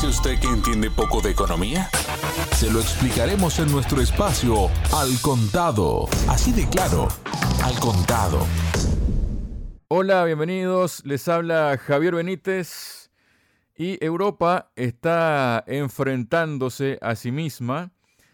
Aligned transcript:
dice 0.00 0.18
usted 0.18 0.40
que 0.40 0.48
entiende 0.48 0.90
poco 0.90 1.20
de 1.20 1.30
economía? 1.30 1.90
Se 2.52 2.70
lo 2.72 2.80
explicaremos 2.80 3.58
en 3.58 3.70
nuestro 3.70 4.00
espacio 4.00 4.70
Al 4.94 5.20
Contado. 5.20 6.08
Así 6.26 6.52
de 6.52 6.66
claro, 6.70 7.08
Al 7.62 7.78
Contado. 7.80 8.46
Hola, 9.88 10.24
bienvenidos. 10.24 11.04
Les 11.04 11.28
habla 11.28 11.78
Javier 11.78 12.14
Benítez. 12.14 13.10
Y 13.76 14.02
Europa 14.02 14.70
está 14.74 15.64
enfrentándose 15.66 16.98
a 17.02 17.14
sí 17.14 17.30
misma, 17.30 17.92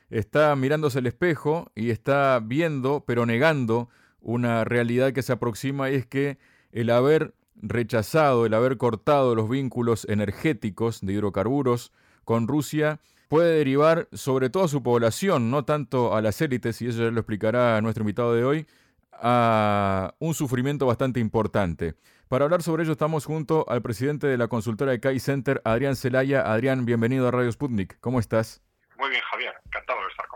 está 0.08 0.54
mirándose 0.54 1.00
el 1.00 1.06
espejo 1.06 1.72
y 1.74 1.90
está 1.90 2.40
viendo, 2.44 3.04
pero 3.04 3.26
negando, 3.26 3.88
una 4.20 4.62
realidad 4.62 5.12
que 5.12 5.22
se 5.22 5.32
aproxima 5.32 5.90
y 5.90 5.96
es 5.96 6.06
que 6.06 6.38
el 6.70 6.90
haber 6.90 7.34
rechazado 7.62 8.46
el 8.46 8.54
haber 8.54 8.76
cortado 8.76 9.34
los 9.34 9.48
vínculos 9.48 10.06
energéticos 10.08 11.00
de 11.00 11.12
hidrocarburos 11.12 11.92
con 12.24 12.48
Rusia 12.48 13.00
puede 13.28 13.58
derivar 13.58 14.08
sobre 14.12 14.50
todo 14.50 14.64
a 14.64 14.68
su 14.68 14.82
población, 14.82 15.50
no 15.50 15.64
tanto 15.64 16.14
a 16.14 16.22
las 16.22 16.40
élites, 16.40 16.80
y 16.82 16.88
eso 16.88 17.04
ya 17.04 17.10
lo 17.10 17.20
explicará 17.20 17.80
nuestro 17.80 18.02
invitado 18.02 18.34
de 18.34 18.44
hoy, 18.44 18.66
a 19.12 20.14
un 20.18 20.34
sufrimiento 20.34 20.86
bastante 20.86 21.20
importante. 21.20 21.94
Para 22.28 22.44
hablar 22.44 22.62
sobre 22.62 22.82
ello 22.82 22.92
estamos 22.92 23.24
junto 23.24 23.64
al 23.68 23.82
presidente 23.82 24.26
de 24.26 24.36
la 24.36 24.48
consultora 24.48 24.92
de 24.92 25.00
CAI 25.00 25.20
Center, 25.20 25.62
Adrián 25.64 25.96
Celaya. 25.96 26.42
Adrián, 26.42 26.84
bienvenido 26.84 27.28
a 27.28 27.30
Radio 27.30 27.50
Sputnik. 27.52 27.98
¿Cómo 28.00 28.18
estás? 28.18 28.62
Muy 28.98 29.10
bien, 29.10 29.22
Javier. 29.30 29.54
Encantado 29.64 30.00
de 30.00 30.08
estar 30.08 30.26
con. 30.28 30.35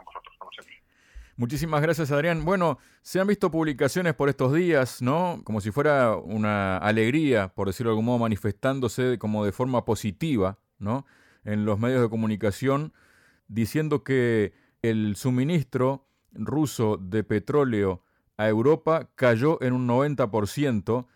Muchísimas 1.40 1.80
gracias, 1.80 2.10
Adrián. 2.10 2.44
Bueno, 2.44 2.76
se 3.00 3.18
han 3.18 3.26
visto 3.26 3.50
publicaciones 3.50 4.12
por 4.12 4.28
estos 4.28 4.52
días, 4.52 5.00
¿no? 5.00 5.40
Como 5.42 5.62
si 5.62 5.70
fuera 5.70 6.14
una 6.14 6.76
alegría, 6.76 7.48
por 7.48 7.66
decirlo 7.66 7.88
de 7.88 7.92
algún 7.92 8.04
modo, 8.04 8.18
manifestándose 8.18 9.18
como 9.18 9.46
de 9.46 9.50
forma 9.50 9.86
positiva, 9.86 10.58
¿no? 10.78 11.06
En 11.44 11.64
los 11.64 11.78
medios 11.78 12.02
de 12.02 12.10
comunicación, 12.10 12.92
diciendo 13.48 14.04
que 14.04 14.52
el 14.82 15.16
suministro 15.16 16.06
ruso 16.32 16.98
de 16.98 17.24
petróleo 17.24 18.02
a 18.36 18.46
Europa 18.46 19.08
cayó 19.14 19.62
en 19.62 19.72
un 19.72 19.88
90% 19.88 21.06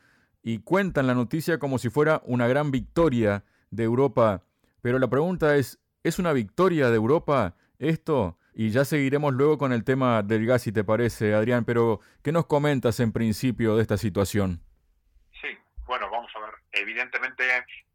y 0.42 0.61
cuentan 0.61 1.06
la 1.06 1.14
noticia 1.14 1.59
como 1.59 1.77
si 1.77 1.91
fuera 1.91 2.22
una 2.25 2.48
gran 2.48 2.70
victoria 2.70 3.44
de 3.70 3.84
Europa. 3.84 4.42
Pero 4.81 4.98
la 4.98 5.11
pregunta 5.11 5.56
es, 5.56 5.81
¿es 6.03 6.19
una 6.19 6.33
victoria 6.33 6.88
de 6.88 6.97
Europa 6.97 7.56
esto? 7.78 8.38
Y 8.56 8.70
ya 8.70 8.84
seguiremos 8.84 9.34
luego 9.34 9.58
con 9.58 9.72
el 9.72 9.83
tema 9.83 10.22
del 10.22 10.47
gas, 10.47 10.62
si 10.62 10.70
te 10.70 10.84
parece, 10.84 11.34
Adrián, 11.34 11.64
pero 11.64 12.00
¿qué 12.22 12.30
nos 12.30 12.47
comentas 12.47 13.00
en 13.00 13.12
principio 13.12 13.74
de 13.74 13.83
esta 13.83 13.97
situación? 13.97 14.60
Sí, 15.41 15.48
bueno, 15.86 16.08
vamos 16.08 16.30
a 16.36 16.38
ver. 16.38 16.55
Evidentemente 16.70 17.44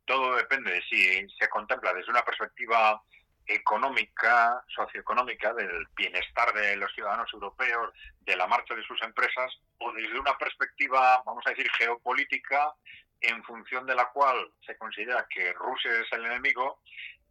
todo 0.04 0.36
depende 0.36 0.72
de 0.72 0.82
si 0.82 1.28
se 1.40 1.48
contempla 1.48 1.94
desde 1.94 2.12
una 2.12 2.24
perspectiva 2.24 3.02
económica, 3.46 4.62
socioeconómica, 4.68 5.54
del 5.54 5.88
bienestar 5.96 6.54
de 6.54 6.76
los 6.76 6.92
ciudadanos 6.94 7.32
europeos, 7.34 7.94
de 8.22 8.36
la 8.36 8.46
marcha 8.46 8.76
de 8.76 8.84
sus 8.84 9.02
empresas, 9.02 9.52
o 9.78 9.94
desde 9.94 10.20
una 10.20 10.38
perspectiva, 10.38 11.24
vamos 11.26 11.44
a 11.48 11.52
decir, 11.52 11.68
geopolítica, 11.78 12.74
en 13.22 13.44
función 13.44 13.86
de 13.86 13.96
la 13.96 14.10
cual 14.10 14.52
se 14.66 14.78
considera 14.78 15.26
que 15.30 15.54
Rusia 15.54 15.92
es 16.02 16.12
el 16.12 16.26
enemigo 16.26 16.80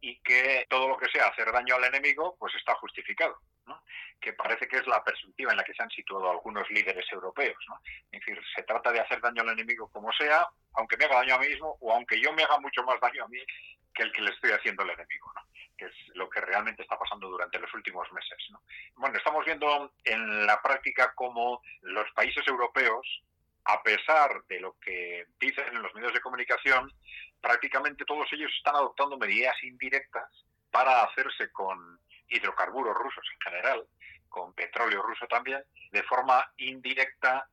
y 0.01 0.19
que 0.21 0.65
todo 0.69 0.87
lo 0.87 0.97
que 0.97 1.09
sea 1.09 1.27
hacer 1.27 1.51
daño 1.51 1.75
al 1.75 1.85
enemigo, 1.85 2.35
pues 2.39 2.53
está 2.55 2.75
justificado. 2.75 3.39
¿no? 3.65 3.83
que 4.19 4.33
parece 4.33 4.67
que 4.67 4.77
es 4.77 4.87
la 4.87 5.03
perspectiva 5.03 5.51
en 5.51 5.57
la 5.57 5.63
que 5.63 5.73
se 5.73 5.81
han 5.81 5.89
situado 5.89 6.29
algunos 6.29 6.69
líderes 6.69 7.05
europeos. 7.11 7.57
¿no? 7.67 7.79
Es 8.11 8.19
decir, 8.19 8.39
se 8.55 8.63
trata 8.63 8.91
de 8.91 8.99
hacer 8.99 9.21
daño 9.21 9.41
al 9.41 9.49
enemigo 9.49 9.89
como 9.89 10.11
sea, 10.13 10.47
aunque 10.73 10.97
me 10.97 11.05
haga 11.05 11.17
daño 11.17 11.35
a 11.35 11.39
mí 11.39 11.47
mismo 11.47 11.77
o 11.79 11.93
aunque 11.93 12.19
yo 12.21 12.33
me 12.33 12.43
haga 12.43 12.59
mucho 12.59 12.83
más 12.83 12.99
daño 12.99 13.23
a 13.23 13.27
mí 13.27 13.39
que 13.93 14.03
el 14.03 14.11
que 14.11 14.21
le 14.21 14.31
estoy 14.31 14.51
haciendo 14.51 14.83
al 14.83 14.91
enemigo, 14.91 15.31
¿no? 15.35 15.41
que 15.77 15.85
es 15.85 15.93
lo 16.15 16.29
que 16.29 16.41
realmente 16.41 16.83
está 16.83 16.97
pasando 16.97 17.29
durante 17.29 17.59
los 17.59 17.73
últimos 17.73 18.11
meses. 18.11 18.37
¿no? 18.49 18.61
Bueno, 18.95 19.17
estamos 19.17 19.45
viendo 19.45 19.93
en 20.03 20.45
la 20.45 20.61
práctica 20.61 21.13
cómo 21.15 21.61
los 21.81 22.09
países 22.11 22.45
europeos, 22.47 23.23
a 23.65 23.81
pesar 23.83 24.43
de 24.47 24.59
lo 24.59 24.77
que 24.79 25.25
dicen 25.39 25.65
en 25.67 25.81
los 25.81 25.93
medios 25.93 26.13
de 26.13 26.21
comunicación, 26.21 26.91
prácticamente 27.41 28.05
todos 28.05 28.27
ellos 28.31 28.51
están 28.57 28.75
adoptando 28.75 29.17
medidas 29.17 29.55
indirectas 29.63 30.29
para 30.71 31.03
hacerse 31.03 31.51
con 31.51 31.99
hidrocarburos 32.27 32.95
rusos 32.95 33.25
en 33.33 33.51
general, 33.51 33.87
con 34.27 34.53
petróleo 34.53 35.01
ruso 35.01 35.25
también, 35.27 35.63
de 35.91 36.03
forma 36.03 36.45
indirecta, 36.57 37.47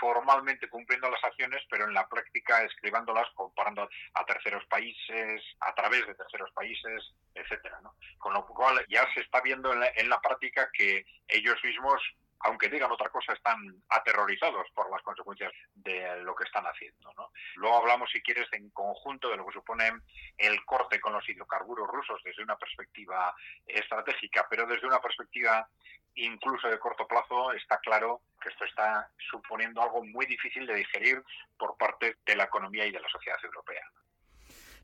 formalmente 0.00 0.68
cumpliendo 0.68 1.08
las 1.08 1.22
acciones, 1.24 1.62
pero 1.70 1.84
en 1.84 1.94
la 1.94 2.08
práctica 2.08 2.62
escribándolas, 2.62 3.28
comparando 3.34 3.88
a 4.14 4.24
terceros 4.24 4.64
países, 4.66 5.42
a 5.60 5.74
través 5.74 6.06
de 6.06 6.14
terceros 6.14 6.50
países, 6.52 7.14
etcétera. 7.34 7.80
¿no? 7.82 7.94
Con 8.18 8.34
lo 8.34 8.44
cual 8.46 8.84
ya 8.88 9.06
se 9.14 9.20
está 9.20 9.40
viendo 9.40 9.72
en 9.72 9.80
la, 9.80 9.88
en 9.94 10.08
la 10.08 10.20
práctica 10.20 10.68
que 10.72 11.06
ellos 11.28 11.56
mismos 11.64 12.02
aunque 12.40 12.68
digan 12.68 12.90
otra 12.90 13.08
cosa, 13.08 13.32
están 13.32 13.58
aterrorizados 13.88 14.66
por 14.74 14.90
las 14.90 15.02
consecuencias 15.02 15.52
de 15.74 16.22
lo 16.22 16.34
que 16.34 16.44
están 16.44 16.64
haciendo. 16.64 17.12
¿no? 17.14 17.30
Luego 17.56 17.78
hablamos, 17.78 18.10
si 18.10 18.20
quieres, 18.22 18.46
en 18.52 18.70
conjunto 18.70 19.28
de 19.28 19.36
lo 19.36 19.46
que 19.46 19.54
supone 19.54 19.90
el 20.36 20.64
corte 20.64 21.00
con 21.00 21.12
los 21.12 21.28
hidrocarburos 21.28 21.88
rusos 21.88 22.20
desde 22.24 22.42
una 22.42 22.56
perspectiva 22.56 23.34
estratégica, 23.66 24.46
pero 24.48 24.66
desde 24.66 24.86
una 24.86 25.00
perspectiva 25.00 25.68
incluso 26.16 26.68
de 26.68 26.78
corto 26.78 27.06
plazo, 27.06 27.52
está 27.52 27.78
claro 27.78 28.22
que 28.40 28.48
esto 28.48 28.64
está 28.64 29.10
suponiendo 29.30 29.82
algo 29.82 30.04
muy 30.04 30.26
difícil 30.26 30.66
de 30.66 30.74
digerir 30.74 31.22
por 31.58 31.76
parte 31.76 32.16
de 32.24 32.36
la 32.36 32.44
economía 32.44 32.86
y 32.86 32.90
de 32.90 33.00
la 33.00 33.08
sociedad 33.08 33.38
europea. 33.44 33.82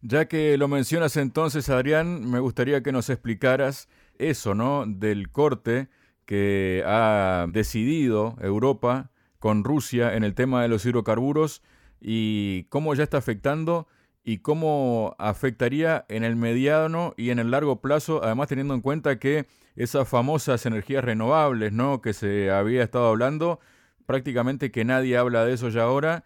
Ya 0.02 0.26
que 0.26 0.58
lo 0.58 0.69
mencionas 0.69 1.16
entonces, 1.16 1.70
Adrián, 1.70 2.30
me 2.30 2.40
gustaría 2.40 2.82
que 2.82 2.92
nos 2.92 3.08
explicaras 3.08 3.88
eso, 4.19 4.54
¿no? 4.54 4.84
Del 4.86 5.30
corte 5.30 5.88
que 6.27 6.83
ha 6.87 7.47
decidido 7.50 8.37
Europa 8.41 9.10
con 9.38 9.65
Rusia 9.65 10.15
en 10.15 10.25
el 10.25 10.34
tema 10.34 10.62
de 10.62 10.69
los 10.69 10.87
hidrocarburos 10.87 11.62
y 12.00 12.65
cómo 12.65 12.94
ya 12.94 13.03
está 13.03 13.19
afectando 13.19 13.87
y 14.25 14.38
cómo 14.38 15.16
afectaría 15.19 16.05
en 16.09 16.22
el 16.22 16.37
mediano 16.37 17.15
y 17.16 17.31
en 17.31 17.38
el 17.38 17.50
largo 17.50 17.81
plazo, 17.81 18.22
además 18.22 18.49
teniendo 18.49 18.75
en 18.75 18.81
cuenta 18.81 19.19
que 19.19 19.47
esas 19.75 20.09
famosas 20.09 20.65
energías 20.65 21.03
renovables, 21.05 21.72
¿no? 21.72 22.00
que 22.00 22.12
se 22.12 22.50
había 22.50 22.84
estado 22.84 23.09
hablando, 23.09 23.59
prácticamente 24.06 24.71
que 24.71 24.84
nadie 24.84 25.16
habla 25.16 25.44
de 25.44 25.55
eso 25.55 25.69
ya 25.71 25.82
ahora 25.82 26.25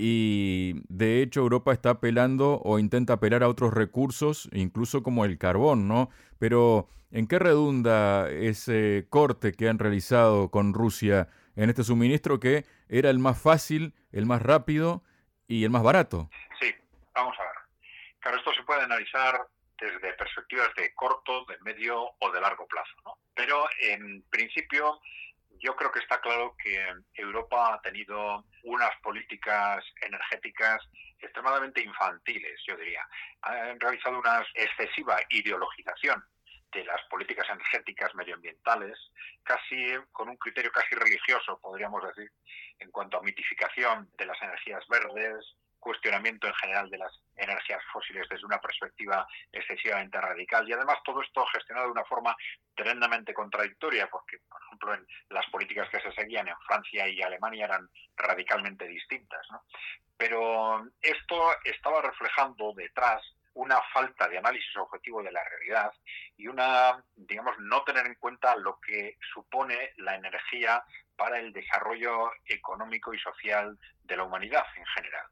y 0.00 0.74
de 0.88 1.22
hecho 1.22 1.40
Europa 1.40 1.72
está 1.72 1.90
apelando 1.90 2.60
o 2.62 2.78
intenta 2.78 3.14
apelar 3.14 3.42
a 3.42 3.48
otros 3.48 3.74
recursos, 3.74 4.48
incluso 4.52 5.02
como 5.02 5.24
el 5.24 5.38
carbón, 5.38 5.88
¿no? 5.88 6.08
Pero 6.38 6.88
¿en 7.10 7.26
qué 7.26 7.40
redunda 7.40 8.30
ese 8.30 9.08
corte 9.10 9.50
que 9.50 9.68
han 9.68 9.80
realizado 9.80 10.52
con 10.52 10.72
Rusia 10.72 11.28
en 11.56 11.68
este 11.68 11.82
suministro 11.82 12.38
que 12.38 12.64
era 12.88 13.10
el 13.10 13.18
más 13.18 13.42
fácil, 13.42 13.92
el 14.12 14.24
más 14.24 14.40
rápido 14.40 15.02
y 15.48 15.64
el 15.64 15.70
más 15.70 15.82
barato? 15.82 16.30
Sí, 16.60 16.72
vamos 17.12 17.34
a 17.36 17.42
ver. 17.42 17.52
Claro, 18.20 18.38
esto 18.38 18.52
se 18.54 18.62
puede 18.62 18.82
analizar 18.82 19.48
desde 19.80 20.12
perspectivas 20.12 20.68
de 20.76 20.94
corto, 20.94 21.44
de 21.46 21.58
medio 21.62 22.04
o 22.20 22.30
de 22.30 22.40
largo 22.40 22.68
plazo, 22.68 22.94
¿no? 23.04 23.18
Pero 23.34 23.64
en 23.80 24.22
principio 24.30 25.00
yo 25.58 25.74
creo 25.74 25.90
que 25.90 25.98
está 25.98 26.20
claro 26.20 26.54
que 26.62 26.86
Europa 27.14 27.74
ha 27.74 27.80
tenido 27.80 28.44
unas 28.68 28.94
políticas 29.02 29.84
energéticas 30.02 30.80
extremadamente 31.18 31.82
infantiles, 31.82 32.60
yo 32.66 32.76
diría. 32.76 33.06
Han 33.42 33.80
realizado 33.80 34.18
una 34.18 34.44
excesiva 34.54 35.18
ideologización 35.30 36.22
de 36.72 36.84
las 36.84 37.00
políticas 37.08 37.48
energéticas 37.48 38.14
medioambientales, 38.14 38.98
casi 39.42 39.94
con 40.12 40.28
un 40.28 40.36
criterio 40.36 40.70
casi 40.70 40.94
religioso, 40.94 41.58
podríamos 41.60 42.02
decir, 42.08 42.30
en 42.78 42.90
cuanto 42.90 43.18
a 43.18 43.22
mitificación 43.22 44.10
de 44.18 44.26
las 44.26 44.40
energías 44.42 44.86
verdes, 44.88 45.56
cuestionamiento 45.78 46.46
en 46.46 46.54
general 46.54 46.90
de 46.90 46.98
las 46.98 47.12
energías 47.36 47.80
fósiles 47.92 48.28
desde 48.28 48.44
una 48.44 48.60
perspectiva 48.60 49.26
excesivamente 49.52 50.20
radical 50.20 50.68
y 50.68 50.72
además 50.72 50.98
todo 51.04 51.22
esto 51.22 51.46
gestionado 51.46 51.86
de 51.86 51.92
una 51.92 52.04
forma 52.04 52.36
tremendamente 52.74 53.32
contradictoria 53.32 54.08
porque 54.08 54.38
por 54.48 54.60
ejemplo 54.78 54.94
en 54.94 55.06
las 55.30 55.46
políticas 55.50 55.88
que 55.90 56.00
se 56.00 56.12
seguían 56.12 56.48
en 56.48 56.58
Francia 56.66 57.08
y 57.08 57.22
Alemania 57.22 57.66
eran 57.66 57.88
radicalmente 58.16 58.86
distintas 58.86 59.46
pero 60.18 60.84
esto 61.00 61.50
estaba 61.64 62.02
reflejando 62.02 62.72
detrás 62.74 63.22
una 63.54 63.80
falta 63.92 64.28
de 64.28 64.38
análisis 64.38 64.76
objetivo 64.76 65.22
de 65.22 65.32
la 65.32 65.42
realidad 65.44 65.92
y 66.36 66.48
una, 66.48 67.02
digamos, 67.16 67.54
no 67.60 67.82
tener 67.84 68.06
en 68.06 68.16
cuenta 68.16 68.56
lo 68.56 68.78
que 68.80 69.16
supone 69.32 69.92
la 69.96 70.16
energía 70.16 70.82
para 71.16 71.38
el 71.38 71.52
desarrollo 71.52 72.30
económico 72.46 73.14
y 73.14 73.18
social 73.18 73.78
de 74.04 74.16
la 74.16 74.24
humanidad 74.24 74.64
en 74.76 74.86
general. 74.86 75.26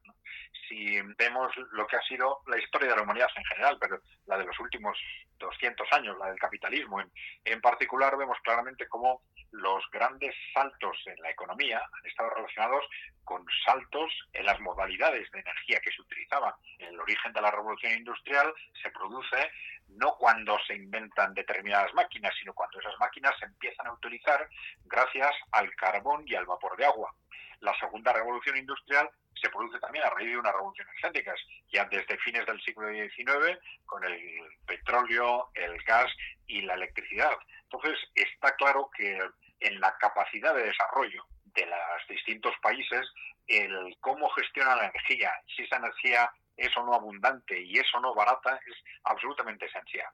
Si 0.68 1.00
vemos 1.18 1.52
lo 1.72 1.86
que 1.86 1.96
ha 1.96 2.02
sido 2.02 2.40
la 2.46 2.58
historia 2.58 2.90
de 2.90 2.96
la 2.96 3.02
humanidad 3.02 3.28
en 3.36 3.44
general, 3.44 3.78
pero 3.80 4.00
la 4.26 4.38
de 4.38 4.44
los 4.44 4.58
últimos 4.58 4.98
200 5.38 5.86
años, 5.92 6.16
la 6.18 6.26
del 6.26 6.38
capitalismo 6.38 7.00
en, 7.00 7.10
en 7.44 7.60
particular, 7.60 8.16
vemos 8.16 8.38
claramente 8.42 8.88
cómo 8.88 9.22
los 9.52 9.84
grandes 9.90 10.34
saltos 10.52 10.96
en 11.06 11.20
la 11.22 11.30
economía 11.30 11.78
han 11.78 12.06
estado 12.06 12.30
relacionados 12.30 12.84
con 13.24 13.44
saltos 13.64 14.12
en 14.32 14.46
las 14.46 14.60
modalidades 14.60 15.30
de 15.30 15.40
energía 15.40 15.80
que 15.80 15.90
se 15.92 16.02
utilizaban. 16.02 16.52
El 16.78 16.98
origen 17.00 17.32
de 17.32 17.40
la 17.40 17.50
revolución 17.50 17.92
industrial 17.92 18.52
se 18.82 18.90
produce 18.90 19.50
no 19.88 20.16
cuando 20.18 20.58
se 20.66 20.74
inventan 20.74 21.34
determinadas 21.34 21.92
máquinas, 21.94 22.34
sino 22.38 22.54
cuando 22.54 22.80
esas 22.80 22.98
máquinas 22.98 23.34
se 23.38 23.46
empiezan 23.46 23.86
a 23.86 23.92
utilizar 23.92 24.48
gracias 24.84 25.34
al 25.52 25.74
carbón 25.74 26.24
y 26.26 26.34
al 26.34 26.46
vapor 26.46 26.76
de 26.76 26.86
agua. 26.86 27.14
La 27.60 27.76
segunda 27.78 28.12
revolución 28.12 28.56
industrial 28.56 29.08
se 29.40 29.50
produce 29.50 29.78
también 29.78 30.04
a 30.04 30.10
raíz 30.10 30.30
de 30.30 30.38
una 30.38 30.52
revolución 30.52 30.88
energética, 30.88 31.34
ya 31.68 31.84
desde 31.86 32.18
fines 32.18 32.46
del 32.46 32.60
siglo 32.62 32.88
XIX, 32.88 33.58
con 33.84 34.04
el 34.04 34.40
petróleo, 34.66 35.50
el 35.54 35.76
gas 35.82 36.10
y 36.46 36.62
la 36.62 36.74
electricidad. 36.74 37.32
Entonces, 37.64 37.98
está 38.14 38.54
claro 38.56 38.90
que 38.96 39.18
en 39.60 39.80
la 39.80 39.96
capacidad 39.98 40.54
de 40.54 40.64
desarrollo 40.64 41.24
de 41.44 41.66
los 41.66 42.08
distintos 42.08 42.54
países, 42.62 43.06
el 43.46 43.96
cómo 44.00 44.28
gestiona 44.30 44.76
la 44.76 44.88
energía, 44.88 45.32
si 45.54 45.62
esa 45.62 45.76
energía 45.76 46.30
es 46.56 46.74
o 46.76 46.84
no 46.84 46.94
abundante 46.94 47.60
y 47.60 47.78
es 47.78 47.86
o 47.94 48.00
no 48.00 48.14
barata, 48.14 48.58
es 48.66 48.74
absolutamente 49.04 49.66
esencial. 49.66 50.08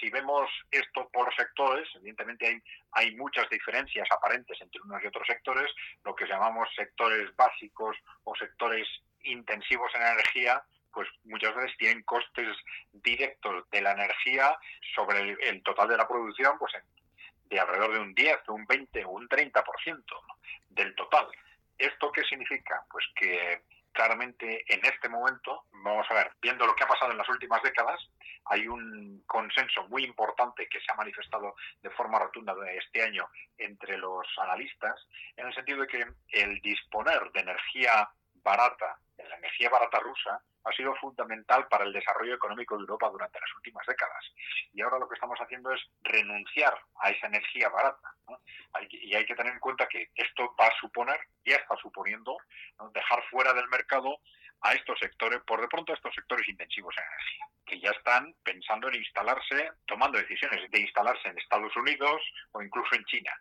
Si 0.00 0.10
vemos 0.10 0.50
esto 0.70 1.08
por 1.12 1.34
sectores, 1.34 1.88
evidentemente 1.96 2.46
hay, 2.46 2.62
hay 2.92 3.14
muchas 3.16 3.48
diferencias 3.48 4.08
aparentes 4.10 4.60
entre 4.60 4.80
unos 4.82 5.02
y 5.02 5.06
otros 5.06 5.26
sectores, 5.26 5.70
lo 6.04 6.14
que 6.14 6.26
llamamos 6.26 6.68
sectores 6.74 7.34
básicos 7.36 7.96
o 8.24 8.34
sectores 8.36 8.86
intensivos 9.24 9.90
en 9.94 10.02
energía, 10.02 10.62
pues 10.92 11.08
muchas 11.24 11.54
veces 11.54 11.76
tienen 11.78 12.02
costes 12.02 12.56
directos 12.92 13.68
de 13.70 13.80
la 13.80 13.92
energía 13.92 14.56
sobre 14.94 15.36
el, 15.40 15.62
total 15.62 15.88
de 15.88 15.96
la 15.96 16.06
producción, 16.06 16.58
pues 16.58 16.72
de 17.46 17.60
alrededor 17.60 17.92
de 17.92 18.00
un 18.00 18.14
10, 18.14 18.48
un 18.48 18.66
20 18.66 19.04
o 19.04 19.10
un 19.10 19.28
30% 19.28 20.04
del 20.70 20.94
total. 20.94 21.26
¿Esto 21.78 22.12
qué 22.12 22.22
significa? 22.24 22.84
Pues 22.90 23.04
que 23.16 23.62
claramente 23.92 24.64
en 24.72 24.84
este 24.84 25.08
momento, 25.08 25.64
vamos 25.70 26.06
a 26.10 26.14
ver, 26.14 26.32
viendo 26.40 26.66
lo 26.66 26.74
que 26.74 26.84
ha 26.84 26.88
pasado 26.88 27.12
en 27.12 27.18
las 27.18 27.28
últimas 27.28 27.62
décadas, 27.62 28.00
hay 28.46 28.66
un 28.66 29.22
consenso 29.26 29.86
muy 29.88 30.04
importante 30.04 30.68
que 30.68 30.80
se 30.80 30.92
ha 30.92 30.96
manifestado 30.96 31.54
de 31.80 31.90
forma 31.90 32.18
rotunda 32.18 32.54
este 32.72 33.02
año 33.02 33.28
entre 33.58 33.96
los 33.98 34.26
analistas, 34.38 35.06
en 35.36 35.46
el 35.46 35.54
sentido 35.54 35.82
de 35.82 35.86
que 35.86 36.06
el 36.30 36.60
disponer 36.60 37.30
de 37.32 37.40
energía 37.40 38.10
barata, 38.34 38.98
de 39.16 39.28
la 39.28 39.36
energía 39.36 39.70
barata 39.70 40.00
rusa, 40.00 40.42
ha 40.64 40.72
sido 40.72 40.94
fundamental 40.96 41.66
para 41.68 41.84
el 41.84 41.92
desarrollo 41.92 42.34
económico 42.34 42.76
de 42.76 42.82
Europa 42.82 43.10
durante 43.10 43.40
las 43.40 43.54
últimas 43.56 43.86
décadas. 43.86 44.24
Y 44.72 44.82
ahora 44.82 44.98
lo 44.98 45.08
que 45.08 45.14
estamos 45.14 45.38
haciendo 45.38 45.72
es 45.72 45.80
renunciar 46.02 46.74
a 47.00 47.10
esa 47.10 47.26
energía 47.26 47.68
barata. 47.68 48.14
y 48.90 49.14
hay 49.14 49.26
que 49.26 49.34
tener 49.34 49.52
en 49.52 49.58
cuenta 49.58 49.86
que 49.86 50.10
esto 50.14 50.54
va 50.58 50.66
a 50.66 50.80
suponer, 50.80 51.18
ya 51.44 51.56
está 51.56 51.76
suponiendo, 51.76 52.36
dejar 52.92 53.22
fuera 53.30 53.52
del 53.52 53.68
mercado 53.68 54.18
a 54.62 54.74
estos 54.74 54.98
sectores, 54.98 55.40
por 55.42 55.60
de 55.60 55.68
pronto 55.68 55.92
a 55.92 55.96
estos 55.96 56.14
sectores 56.14 56.48
intensivos 56.48 56.94
en 56.96 57.04
energía, 57.04 57.46
que 57.66 57.80
ya 57.80 57.90
están 57.90 58.34
pensando 58.44 58.88
en 58.88 58.94
instalarse, 58.94 59.72
tomando 59.86 60.18
decisiones 60.18 60.70
de 60.70 60.80
instalarse 60.80 61.28
en 61.28 61.38
Estados 61.38 61.76
Unidos 61.76 62.22
o 62.52 62.62
incluso 62.62 62.94
en 62.94 63.04
China. 63.04 63.32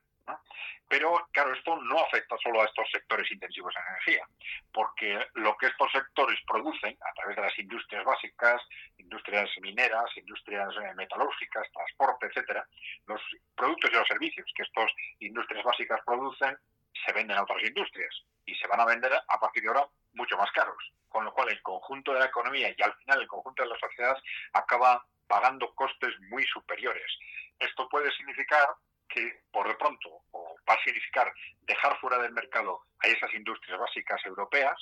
Pero, 0.88 1.26
claro, 1.32 1.54
esto 1.54 1.78
no 1.78 2.00
afecta 2.00 2.36
solo 2.44 2.62
a 2.62 2.66
estos 2.66 2.90
sectores 2.92 3.32
intensivos 3.32 3.74
en 3.78 3.88
energía, 3.88 4.28
porque 4.74 5.26
lo 5.36 5.56
que 5.56 5.68
estos 5.68 5.90
sectores 5.92 6.38
producen 6.46 6.98
a 7.00 7.14
través 7.14 7.38
de 7.38 7.42
las 7.44 7.60
industrias 7.60 8.04
básicas, 8.04 8.62
industrias 8.98 9.50
mineras, 9.62 10.06
industrias 10.18 10.70
eh, 10.84 10.94
metalúrgicas, 10.96 11.72
transporte, 11.72 12.26
etcétera, 12.26 12.68
los 13.08 13.22
productos 13.56 13.90
y 13.90 13.96
los 13.96 14.08
servicios 14.08 14.52
que 14.54 14.64
estas 14.64 14.92
industrias 15.20 15.64
básicas 15.64 16.02
producen 16.06 16.58
se 17.06 17.14
venden 17.14 17.38
a 17.38 17.44
otras 17.44 17.64
industrias 17.64 18.14
y 18.46 18.54
se 18.56 18.68
van 18.68 18.82
a 18.82 18.86
vender 18.86 19.14
a 19.14 19.40
partir 19.40 19.64
de 19.64 19.70
ahora 19.70 19.88
mucho 20.14 20.38
más 20.38 20.52
caros, 20.52 20.92
con 21.08 21.24
lo 21.24 21.34
cual 21.34 21.50
el 21.50 21.62
conjunto 21.62 22.14
de 22.14 22.20
la 22.20 22.26
economía 22.26 22.74
y 22.78 22.82
al 22.82 22.94
final 22.96 23.22
el 23.22 23.28
conjunto 23.28 23.64
de 23.64 23.70
la 23.70 23.80
sociedad 23.80 24.18
acaba 24.54 25.06
pagando 25.28 25.74
costes 25.74 26.14
muy 26.30 26.44
superiores. 26.48 27.18
Esto 27.60 27.88
puede 27.88 28.12
significar 28.12 28.68
que 29.14 29.42
por 29.52 29.68
de 29.68 29.76
pronto 29.76 30.24
o 30.32 30.56
va 30.68 30.74
a 30.74 30.84
significar 30.84 31.32
dejar 31.62 32.00
fuera 32.00 32.18
del 32.20 32.32
mercado 32.32 32.82
a 33.00 33.08
esas 33.08 33.34
industrias 33.34 33.80
básicas 33.80 34.26
europeas 34.26 34.78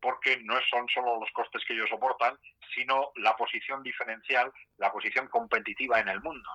porque 0.00 0.36
no 0.44 0.54
son 0.70 0.86
solo 0.88 1.18
los 1.20 1.30
costes 1.32 1.62
que 1.66 1.74
ellos 1.74 1.88
soportan, 1.90 2.38
sino 2.74 3.10
la 3.16 3.36
posición 3.36 3.82
diferencial, 3.82 4.52
la 4.76 4.92
posición 4.92 5.26
competitiva 5.28 5.98
en 5.98 6.08
el 6.08 6.20
mundo. 6.20 6.48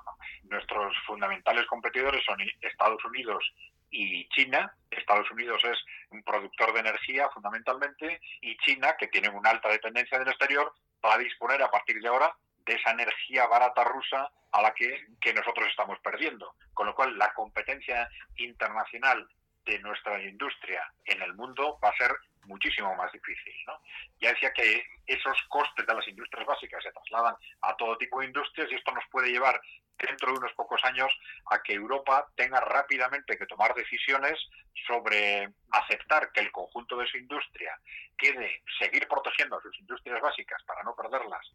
Nuestros 0.44 0.96
fundamentales 1.06 1.66
competidores 1.68 2.24
son 2.24 2.38
Estados 2.62 3.04
Unidos 3.06 3.44
y 3.90 4.28
China. 4.30 4.74
Estados 4.90 5.30
Unidos 5.32 5.62
es 5.66 5.78
un 6.12 6.24
productor 6.24 6.74
de 6.74 6.80
energía 6.80 7.30
fundamentalmente 7.30 8.22
y 8.42 8.56
China, 8.58 8.96
que 8.98 9.08
tiene 9.08 9.30
una 9.30 9.50
alta 9.50 9.70
dependencia 9.70 10.18
del 10.20 10.30
exterior, 10.30 10.74
va 11.06 11.16
a 11.16 11.20
disponer 11.20 11.62
a 11.62 11.70
partir 11.70 12.00
de 12.02 12.08
ahora 12.08 12.34
de 12.66 12.74
esa 12.74 12.92
energía 12.92 13.46
barata 13.48 13.84
rusa 13.84 14.32
a 14.52 14.62
la 14.62 14.74
que, 14.74 15.06
nosotros 15.34 15.68
estamos 15.70 16.00
perdiendo. 16.00 16.56
Con 16.74 16.88
lo 16.88 16.96
cual, 16.96 17.18
la 17.18 17.34
competencia 17.34 18.08
internacional 18.38 19.28
de 19.66 19.80
nuestra 19.80 20.22
industria 20.22 20.84
en 21.06 21.22
el 21.22 21.34
mundo 21.34 21.80
va 21.84 21.90
a 21.90 21.98
ser 21.98 22.12
muchísimo 22.46 22.94
más 22.96 23.12
difícil. 23.12 23.54
¿no? 23.66 23.80
Ya 24.20 24.34
decía 24.34 24.52
que 24.54 24.86
esos 25.08 25.42
costes 25.50 25.86
de 25.86 25.94
las 25.94 26.08
industrias 26.08 26.46
básicas 26.46 26.84
se 26.84 26.92
trasladan 26.92 27.36
a 27.62 27.76
todo 27.78 27.98
tipo 27.98 28.20
de 28.20 28.28
industrias 28.28 28.70
y 28.72 28.76
esto 28.76 28.92
nos 28.92 29.06
puede 29.10 29.32
llevar 29.32 29.60
dentro 29.98 30.32
de 30.32 30.40
unos 30.40 30.54
pocos 30.54 30.84
años 30.84 31.12
a 31.52 31.62
que 31.62 31.74
Europa 31.74 32.28
tenga 32.36 32.60
rápidamente 32.60 33.38
que 33.38 33.46
tomar 33.46 33.74
decisiones 33.74 34.38
sobre 34.86 35.50
aceptar 35.72 36.32
que 36.32 36.42
el 36.42 36.52
conjunto 36.52 36.98
de 36.98 37.08
su 37.08 37.18
industria 37.18 37.80
quede, 38.18 38.62
seguir 38.80 39.08
protegiendo 39.08 39.58
a 39.58 39.62
sus 39.62 39.78
industrias 39.80 40.22
básicas 40.22 40.62
para 40.64 40.84
no 40.84 40.96
perderlas 40.96 41.46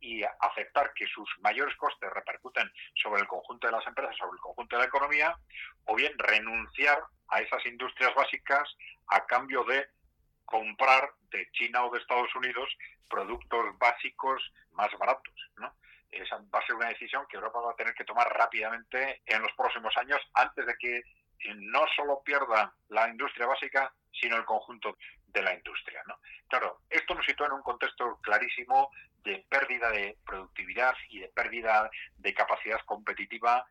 y 0.00 0.22
aceptar 0.22 0.92
que 0.94 1.06
sus 1.06 1.28
mayores 1.40 1.74
costes 1.76 2.10
repercuten 2.10 2.70
sobre 2.94 3.22
el 3.22 3.28
conjunto 3.28 3.66
de 3.66 3.72
las 3.72 3.86
empresas, 3.86 4.16
sobre 4.16 4.34
el 4.34 4.40
conjunto 4.40 4.76
de 4.76 4.82
la 4.82 4.88
economía, 4.88 5.36
o 5.84 5.94
bien 5.94 6.12
renunciar 6.18 7.02
a 7.28 7.40
esas 7.40 7.64
industrias 7.66 8.14
básicas 8.14 8.68
a 9.08 9.24
cambio 9.26 9.64
de 9.64 9.88
comprar 10.44 11.10
de 11.30 11.48
China 11.52 11.84
o 11.84 11.90
de 11.90 11.98
Estados 12.00 12.34
Unidos 12.36 12.68
productos 13.08 13.78
básicos 13.78 14.42
más 14.72 14.90
baratos. 14.98 15.34
¿no? 15.56 15.74
Esa 16.10 16.36
va 16.54 16.58
a 16.58 16.66
ser 16.66 16.76
una 16.76 16.88
decisión 16.88 17.26
que 17.28 17.36
Europa 17.36 17.60
va 17.60 17.72
a 17.72 17.76
tener 17.76 17.94
que 17.94 18.04
tomar 18.04 18.28
rápidamente 18.28 19.22
en 19.26 19.42
los 19.42 19.52
próximos 19.52 19.96
años 19.96 20.20
antes 20.34 20.66
de 20.66 20.74
que 20.78 21.02
no 21.56 21.84
solo 21.96 22.22
pierda 22.24 22.72
la 22.88 23.08
industria 23.08 23.46
básica, 23.46 23.92
sino 24.12 24.36
el 24.36 24.44
conjunto 24.44 24.96
de 25.26 25.42
la 25.42 25.54
industria. 25.54 26.02
¿no? 26.06 26.18
Claro, 26.48 26.80
esto 26.88 27.14
nos 27.14 27.26
sitúa 27.26 27.48
en 27.48 27.54
un 27.54 27.62
contexto 27.62 28.18
clarísimo 28.22 28.90
de 29.24 29.44
pérdida 29.48 29.90
de 29.90 30.16
productividad 30.26 30.94
y 31.08 31.20
de 31.20 31.28
pérdida 31.28 31.90
de 32.18 32.34
capacidad 32.34 32.80
competitiva 32.84 33.66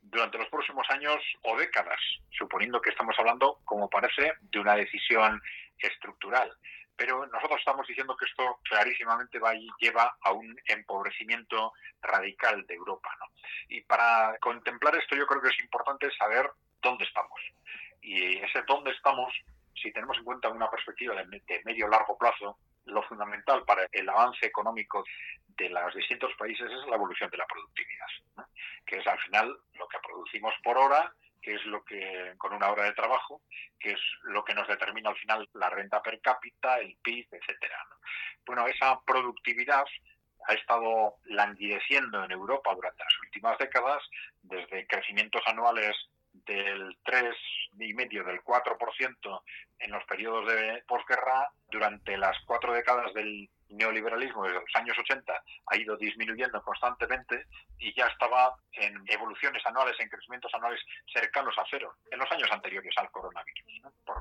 durante 0.00 0.38
los 0.38 0.48
próximos 0.48 0.86
años 0.90 1.18
o 1.42 1.56
décadas, 1.56 2.00
suponiendo 2.30 2.80
que 2.80 2.90
estamos 2.90 3.16
hablando, 3.18 3.60
como 3.64 3.88
parece, 3.88 4.32
de 4.40 4.58
una 4.58 4.74
decisión 4.74 5.40
estructural. 5.78 6.52
Pero 6.96 7.26
nosotros 7.26 7.58
estamos 7.58 7.86
diciendo 7.86 8.16
que 8.16 8.26
esto 8.26 8.60
clarísimamente 8.64 9.38
va 9.38 9.54
y 9.54 9.68
lleva 9.78 10.16
a 10.22 10.32
un 10.32 10.56
empobrecimiento 10.66 11.72
radical 12.02 12.66
de 12.66 12.74
Europa. 12.74 13.10
Y 13.68 13.80
para 13.82 14.36
contemplar 14.40 14.96
esto 14.96 15.16
yo 15.16 15.26
creo 15.26 15.40
que 15.40 15.48
es 15.48 15.60
importante 15.60 16.10
saber 16.16 16.50
dónde 16.82 17.04
estamos. 17.04 17.40
Y 18.02 18.36
ese 18.38 18.62
dónde 18.66 18.90
estamos, 18.90 19.32
si 19.80 19.92
tenemos 19.92 20.18
en 20.18 20.24
cuenta 20.24 20.48
una 20.48 20.70
perspectiva 20.70 21.14
de, 21.14 21.62
medio 21.64 21.88
largo 21.88 22.18
plazo, 22.18 22.58
lo 22.86 23.02
fundamental 23.04 23.64
para 23.64 23.86
el 23.90 24.08
avance 24.08 24.46
económico 24.46 25.04
de 25.56 25.68
los 25.68 25.94
distintos 25.94 26.32
países 26.38 26.70
es 26.70 26.88
la 26.88 26.96
evolución 26.96 27.30
de 27.30 27.36
la 27.36 27.46
productividad, 27.46 28.48
que 28.86 28.96
es 28.96 29.06
al 29.06 29.18
final 29.20 29.56
lo 29.74 29.88
que 29.88 29.98
producimos 30.06 30.54
por 30.62 30.78
hora, 30.78 31.14
que 31.40 31.54
es 31.54 31.64
lo 31.66 31.84
que, 31.84 32.34
con 32.38 32.54
una 32.54 32.70
hora 32.70 32.84
de 32.84 32.92
trabajo, 32.92 33.42
que 33.78 33.92
es 33.92 34.00
lo 34.22 34.44
que 34.44 34.54
nos 34.54 34.68
determina 34.68 35.10
al 35.10 35.16
final 35.16 35.48
la 35.54 35.68
renta 35.70 36.00
per 36.02 36.20
cápita, 36.20 36.78
el 36.78 36.96
PIB, 37.02 37.28
etcétera. 37.32 37.78
Bueno, 38.46 38.66
esa 38.66 39.00
productividad 39.04 39.84
ha 40.48 40.54
estado 40.54 41.16
languideciendo 41.24 42.24
en 42.24 42.32
Europa 42.32 42.74
durante 42.74 43.02
las 43.02 43.18
últimas 43.24 43.58
décadas, 43.58 44.02
desde 44.42 44.86
crecimientos 44.86 45.42
anuales 45.46 45.96
del 46.46 46.96
3,5, 47.04 48.24
del 48.24 48.42
4% 48.42 49.42
en 49.78 49.90
los 49.90 50.04
periodos 50.04 50.46
de 50.46 50.82
posguerra, 50.86 51.50
durante 51.70 52.16
las 52.16 52.36
cuatro 52.44 52.72
décadas 52.72 53.12
del 53.14 53.48
neoliberalismo 53.70 54.44
desde 54.44 54.60
los 54.60 54.76
años 54.76 54.98
80 54.98 55.32
ha 55.66 55.76
ido 55.76 55.96
disminuyendo 55.96 56.62
constantemente 56.62 57.46
y 57.78 57.94
ya 57.94 58.06
estaba 58.06 58.54
en 58.72 59.02
evoluciones 59.06 59.64
anuales, 59.66 59.98
en 59.98 60.08
crecimientos 60.08 60.52
anuales 60.54 60.80
cercanos 61.12 61.54
a 61.58 61.64
cero 61.70 61.94
en 62.10 62.18
los 62.18 62.30
años 62.30 62.50
anteriores 62.52 62.92
al 62.98 63.10
coronavirus, 63.10 63.64
por 64.04 64.18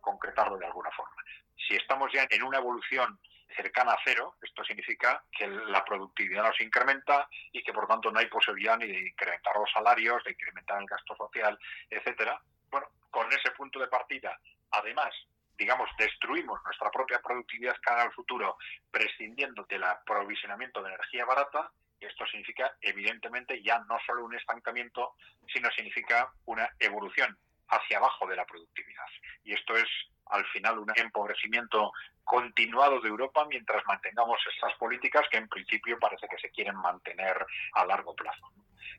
concretarlo 0.00 0.56
de 0.56 0.66
alguna 0.66 0.90
forma. 0.92 1.22
Si 1.68 1.76
estamos 1.76 2.10
ya 2.12 2.26
en 2.30 2.42
una 2.42 2.58
evolución 2.58 3.18
cercana 3.54 3.92
a 3.92 3.98
cero, 4.04 4.34
esto 4.54 4.64
significa 4.64 5.20
que 5.36 5.48
la 5.48 5.84
productividad 5.84 6.44
no 6.44 6.52
se 6.52 6.62
incrementa 6.62 7.28
y 7.50 7.60
que 7.64 7.72
por 7.72 7.88
tanto 7.88 8.12
no 8.12 8.20
hay 8.20 8.26
posibilidad 8.26 8.78
ni 8.78 8.86
de 8.86 9.08
incrementar 9.08 9.56
los 9.56 9.68
salarios, 9.72 10.22
de 10.22 10.30
incrementar 10.30 10.80
el 10.80 10.86
gasto 10.86 11.16
social, 11.16 11.58
etcétera. 11.90 12.40
Bueno, 12.70 12.86
con 13.10 13.26
ese 13.32 13.50
punto 13.50 13.80
de 13.80 13.88
partida, 13.88 14.38
además, 14.70 15.12
digamos, 15.58 15.90
destruimos 15.98 16.60
nuestra 16.64 16.88
propia 16.92 17.20
productividad 17.20 17.74
cara 17.82 18.02
al 18.02 18.12
futuro, 18.12 18.56
prescindiendo 18.92 19.64
del 19.64 19.82
aprovisionamiento 19.82 20.80
de 20.82 20.90
energía 20.90 21.24
barata, 21.24 21.72
esto 21.98 22.24
significa, 22.26 22.76
evidentemente, 22.80 23.60
ya 23.60 23.80
no 23.88 23.98
solo 24.06 24.24
un 24.24 24.36
estancamiento, 24.36 25.16
sino 25.52 25.68
significa 25.72 26.32
una 26.44 26.68
evolución 26.78 27.36
hacia 27.70 27.98
abajo 27.98 28.28
de 28.28 28.36
la 28.36 28.44
productividad. 28.44 29.06
Y 29.42 29.54
esto 29.54 29.74
es, 29.76 29.88
al 30.26 30.44
final, 30.46 30.78
un 30.78 30.92
empobrecimiento 30.96 31.92
continuado 32.24 33.00
de 33.00 33.08
Europa 33.08 33.46
mientras 33.48 33.84
mantengamos 33.86 34.38
estas 34.54 34.74
políticas 34.78 35.26
que 35.30 35.38
en 35.38 35.48
principio 35.48 35.98
parece 35.98 36.26
que 36.28 36.38
se 36.38 36.50
quieren 36.50 36.76
mantener 36.76 37.44
a 37.74 37.84
largo 37.84 38.14
plazo. 38.14 38.50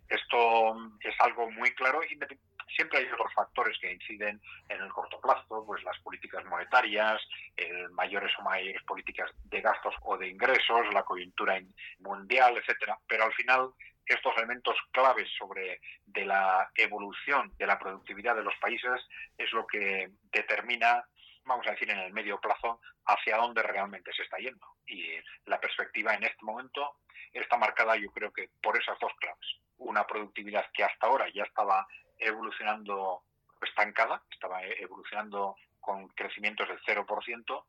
Esto 0.08 0.76
es 1.02 1.16
algo 1.20 1.50
muy 1.52 1.72
claro 1.74 2.02
siempre 2.76 3.00
hay 3.00 3.06
otros 3.06 3.34
factores 3.34 3.78
que 3.80 3.92
inciden 3.92 4.42
en 4.70 4.82
el 4.82 4.90
corto 4.90 5.20
plazo, 5.22 5.64
pues 5.66 5.84
las 5.84 5.98
políticas 6.00 6.44
monetarias, 6.46 7.22
el 7.56 7.90
mayores 7.92 8.32
o 8.40 8.44
mayores 8.44 8.82
políticas 8.84 9.32
de 9.46 9.62
gastos 9.62 9.96
o 10.02 10.18
de 10.18 10.28
ingresos, 10.28 10.94
la 10.94 11.04
coyuntura 11.04 11.60
mundial, 12.00 12.58
etcétera. 12.58 12.98
Pero 13.08 13.26
al 13.26 13.34
final 13.34 13.70
estos 14.06 14.38
elementos 14.38 14.76
claves 14.92 15.28
sobre 15.38 15.80
de 16.06 16.26
la 16.26 16.70
evolución 16.76 17.52
de 17.58 17.66
la 17.66 17.80
productividad 17.80 18.36
de 18.36 18.44
los 18.44 18.56
países 18.58 19.02
es 19.38 19.52
lo 19.52 19.66
que 19.66 20.10
determina 20.32 21.04
vamos 21.46 21.66
a 21.68 21.72
decir, 21.72 21.90
en 21.90 22.00
el 22.00 22.14
medio 22.14 22.40
plazo, 22.40 22.82
hacia 23.06 23.38
dónde 23.38 23.64
realmente 23.64 24.12
se 24.14 24.24
está 24.24 24.38
yendo. 24.38 24.66
Y 24.88 25.06
la 25.46 25.60
perspectiva 25.60 26.14
en 26.14 26.24
este 26.24 26.44
momento 26.44 26.98
está 27.32 27.58
marcada, 27.58 27.96
yo 27.96 28.12
creo 28.12 28.32
que 28.32 28.50
por 28.62 28.80
esas 28.80 29.00
dos 29.00 29.12
claves. 29.20 29.46
Una 29.78 30.06
productividad 30.06 30.66
que 30.74 30.84
hasta 30.84 31.08
ahora 31.08 31.28
ya 31.34 31.44
estaba 31.44 31.88
evolucionando 32.18 33.24
estancada, 33.62 34.22
estaba 34.32 34.64
evolucionando 34.64 35.56
con 35.80 36.08
crecimientos 36.10 36.68
del 36.68 36.80
0% 36.82 37.64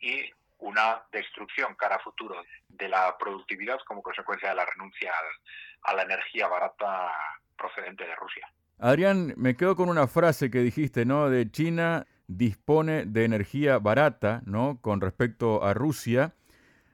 y 0.00 0.30
una 0.58 1.02
destrucción 1.10 1.74
cara 1.74 1.96
a 1.96 2.00
futuro 2.00 2.42
de 2.68 2.88
la 2.88 3.16
productividad 3.18 3.78
como 3.86 4.02
consecuencia 4.02 4.50
de 4.50 4.54
la 4.54 4.66
renuncia 4.66 5.12
a 5.82 5.94
la 5.94 6.02
energía 6.02 6.48
barata 6.48 7.12
procedente 7.56 8.04
de 8.04 8.14
Rusia. 8.14 8.52
Adrián, 8.78 9.34
me 9.36 9.56
quedo 9.56 9.76
con 9.76 9.88
una 9.88 10.06
frase 10.06 10.50
que 10.50 10.58
dijiste, 10.58 11.04
¿no? 11.04 11.30
De 11.30 11.50
China 11.50 12.06
dispone 12.36 13.06
de 13.06 13.24
energía 13.24 13.78
barata, 13.78 14.42
¿no? 14.46 14.78
Con 14.80 15.00
respecto 15.00 15.64
a 15.64 15.74
Rusia, 15.74 16.34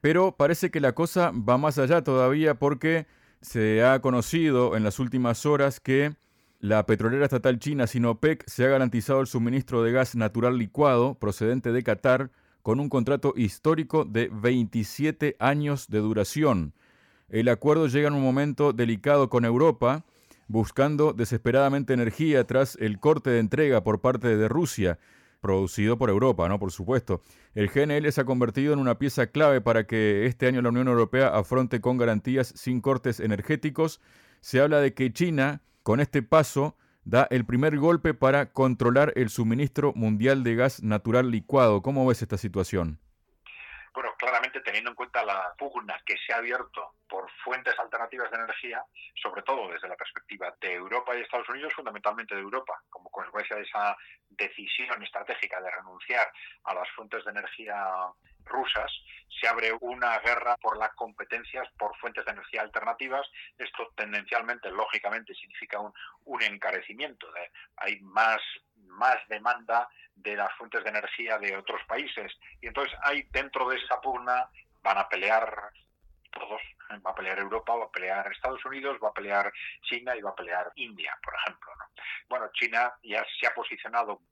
pero 0.01 0.37
parece 0.37 0.71
que 0.71 0.81
la 0.81 0.93
cosa 0.93 1.33
va 1.33 1.59
más 1.59 1.79
allá 1.79 2.03
todavía 2.03 2.55
porque 2.55 3.07
se 3.41 3.85
ha 3.85 4.01
conocido 4.01 4.77
en 4.77 4.85
las 4.85 4.99
últimas 4.99 5.47
horas 5.47 5.81
que 5.81 6.15
la 6.61 6.87
petrolera 6.87 7.25
estatal 7.25 7.59
china 7.59 7.87
Sinopec 7.87 8.45
se 8.49 8.65
ha 8.65 8.69
garantizado 8.69 9.21
el 9.21 9.29
suministro 9.29 9.83
de 9.83 9.93
gas 9.93 10.17
natural 10.17 10.59
licuado 10.59 11.15
procedente 11.15 11.73
de 11.73 11.83
Qatar 11.85 12.31
con 12.63 12.81
un 12.81 12.89
contrato 12.89 13.33
histórico 13.37 14.05
de 14.05 14.29
27 14.33 15.37
años 15.39 15.89
de 15.89 15.99
duración. 15.99 16.75
El 17.29 17.49
acuerdo 17.49 17.87
llega 17.87 18.09
en 18.09 18.15
un 18.15 18.23
momento 18.23 18.73
delicado 18.73 19.29
con 19.29 19.45
Europa, 19.45 20.05
buscando 20.49 21.13
desesperadamente 21.13 21.93
energía 21.93 22.45
tras 22.45 22.77
el 22.81 22.99
corte 22.99 23.31
de 23.31 23.39
entrega 23.39 23.85
por 23.85 24.01
parte 24.01 24.37
de 24.37 24.49
Rusia, 24.49 24.99
producido 25.41 25.99
por 25.99 26.11
Europa, 26.11 26.49
¿no? 26.49 26.59
Por 26.59 26.73
supuesto. 26.73 27.23
El 27.55 27.69
GNL 27.69 28.11
se 28.13 28.21
ha 28.21 28.25
convertido 28.25 28.73
en 28.73 28.79
una 28.79 28.99
pieza 28.99 29.29
clave 29.29 29.61
para 29.61 29.87
que 29.87 30.27
este 30.27 30.47
año 30.47 30.63
la 30.63 30.69
Unión 30.69 30.89
Europea 30.89 31.29
afronte 31.29 31.81
con 31.81 31.99
garantías 31.99 32.53
sin 32.57 32.81
cortes 32.81 33.21
energéticos. 33.21 34.01
Se 34.41 34.61
habla 34.61 34.81
de 34.81 34.95
que 34.95 35.13
China 35.13 35.63
con 35.83 36.01
este 36.01 36.23
paso 36.23 36.77
da 37.05 37.27
el 37.31 37.47
primer 37.47 37.79
golpe 37.79 38.13
para 38.13 38.53
controlar 38.53 39.13
el 39.17 39.31
suministro 39.31 39.93
mundial 39.95 40.45
de 40.45 40.55
gas 40.55 40.83
natural 40.83 41.31
licuado. 41.31 41.81
¿Cómo 41.83 42.07
ves 42.07 42.21
esta 42.21 42.37
situación? 42.37 42.99
Bueno, 43.95 44.11
claramente 44.19 44.38
teniendo 44.61 44.91
en 44.91 44.97
cuenta 44.97 45.25
la 45.25 45.55
pugna 45.57 46.01
que 46.05 46.17
se 46.19 46.33
ha 46.33 46.37
abierto 46.37 46.95
por 47.09 47.31
fuentes 47.43 47.79
alternativas 47.79 48.31
de 48.31 48.37
energía, 48.37 48.85
sobre 49.23 49.43
todo 49.43 49.69
desde 49.69 49.89
la 49.89 49.97
perspectiva 49.97 50.55
de 50.61 50.75
Europa 50.75 51.17
y 51.17 51.21
Estados 51.21 51.49
Unidos, 51.49 51.73
fundamentalmente 51.75 52.35
de 52.35 52.41
Europa, 52.41 52.83
como 52.91 53.11
consecuencia 53.11 53.57
de 53.57 53.63
esa 53.63 53.97
decisión 54.29 55.03
estratégica 55.03 55.61
de 55.61 55.71
renunciar 55.71 56.31
a 56.65 56.75
las 56.75 56.89
fuentes 56.91 57.25
de 57.25 57.31
energía 57.31 57.87
rusas, 58.45 58.91
se 59.41 59.49
abre 59.49 59.73
una 59.81 60.19
guerra 60.21 60.57
por 60.57 60.77
las 60.79 60.93
competencias 60.95 61.69
por 61.79 61.97
fuentes 61.99 62.25
de 62.25 62.33
energía 62.33 62.63
alternativas. 62.63 63.27
Esto 63.57 63.93
tendencialmente, 63.97 64.71
lógicamente, 64.71 65.35
significa 65.35 65.79
un, 65.81 66.43
encarecimiento. 66.43 67.29
Hay 67.77 68.01
más, 68.01 68.41
más 68.89 69.17
demanda 69.29 69.89
de 70.15 70.37
las 70.37 70.53
fuentes 70.55 70.83
de 70.83 70.91
energía 70.91 71.39
de 71.39 71.57
otros 71.57 71.81
países. 71.87 72.33
Y 72.61 72.67
entonces 72.67 72.97
hay 73.03 73.23
dentro 73.31 73.69
de 73.69 73.77
esa 73.77 74.01
pugna 74.01 74.49
van 74.83 74.99
a 74.99 75.09
pelear 75.09 75.71
todos. 76.31 76.61
Va 77.05 77.11
a 77.11 77.15
pelear 77.15 77.39
Europa, 77.39 77.75
va 77.75 77.85
a 77.85 77.91
pelear 77.91 78.33
Estados 78.33 78.65
Unidos, 78.65 78.99
va 79.03 79.09
a 79.09 79.13
pelear 79.13 79.53
China 79.83 80.17
y 80.17 80.23
va 80.23 80.31
a 80.31 80.35
pelear 80.35 80.73
India, 80.77 81.17
por 81.23 81.35
ejemplo. 81.35 81.73
Bueno, 82.29 82.51
China 82.55 82.93
ya 83.03 83.25
se 83.39 83.47
ha 83.47 83.55
posicionado 83.55 84.23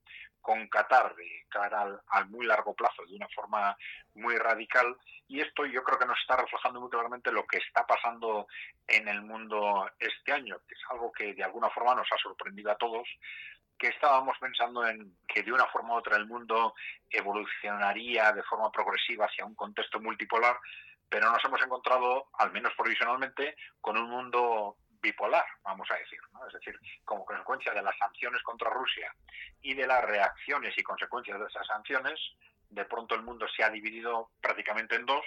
con 0.47 0.69
Qatar 0.69 1.17
de 1.17 1.45
cara 1.49 2.01
al, 2.07 2.29
muy 2.29 2.47
largo 2.47 2.73
plazo 2.73 3.05
de 3.05 3.17
una 3.17 3.27
forma 3.35 3.77
muy 4.15 4.37
radical. 4.37 4.97
Y 5.27 5.41
esto 5.41 5.67
yo 5.67 5.83
creo 5.83 5.99
que 5.99 6.07
nos 6.07 6.21
está 6.21 6.37
reflejando 6.37 6.81
muy 6.81 6.89
claramente 6.89 7.33
lo 7.33 7.45
que 7.49 7.59
está 7.59 7.85
pasando 7.85 8.47
en 8.87 9.09
el 9.09 9.23
mundo 9.23 9.91
este 9.99 10.31
año, 10.31 10.61
que 10.69 10.75
es 10.75 10.81
algo 10.89 11.11
que 11.11 11.35
de 11.35 11.43
alguna 11.43 11.69
forma 11.71 11.97
nos 11.97 12.07
ha 12.13 12.17
sorprendido 12.19 12.71
a 12.71 12.77
todos, 12.77 13.09
que 13.77 13.89
estábamos 13.89 14.39
pensando 14.39 14.87
en 14.87 15.17
que 15.27 15.43
de 15.43 15.53
una 15.53 15.67
forma 15.67 15.95
u 15.95 15.97
otra 15.97 16.17
el 16.17 16.27
mundo 16.27 16.77
evolucionaría 17.11 18.31
de 18.31 18.45
forma 18.45 18.71
progresiva 18.71 19.27
hacia 19.27 19.45
un 19.45 19.57
contexto 19.57 19.99
multipolar, 19.99 20.57
pero 21.09 21.29
nos 21.29 21.45
hemos 21.45 21.61
encontrado, 21.61 22.29
al 22.39 22.53
menos 22.53 22.73
provisionalmente, 22.77 23.57
con 23.81 23.97
un 23.99 24.09
mundo 24.09 24.77
bipolar, 25.01 25.47
vamos 25.63 25.91
a 25.91 25.95
decir. 25.95 26.19
Es 26.47 26.53
decir, 26.53 26.79
como 27.05 27.25
consecuencia 27.25 27.73
de 27.73 27.83
las 27.83 27.97
sanciones 27.99 28.43
contra 28.43 28.71
Rusia 28.71 29.15
y 29.63 29.75
de 29.75 29.87
las 29.87 30.05
reacciones 30.05 30.77
y 30.77 30.83
consecuencias 30.83 31.39
de 31.39 31.47
esas 31.47 31.67
sanciones, 31.67 32.21
de 32.71 32.85
pronto 32.85 33.15
el 33.15 33.23
mundo 33.23 33.47
se 33.49 33.63
ha 33.63 33.71
dividido 33.71 34.31
prácticamente 34.41 34.97
en 34.97 35.07
dos, 35.07 35.25